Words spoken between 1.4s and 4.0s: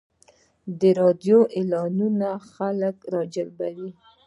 اعلانونه خلک راجلبوي.